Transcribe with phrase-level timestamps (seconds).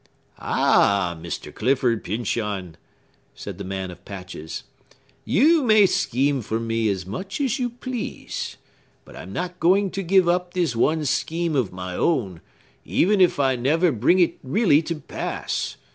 [0.39, 1.53] "Ah, Mr.
[1.53, 2.75] Clifford Pyncheon!"
[3.35, 4.63] said the man of patches,
[5.25, 8.57] "you may scheme for me as much as you please;
[9.05, 12.41] but I'm not going to give up this one scheme of my own,
[12.83, 15.75] even if I never bring it really to pass.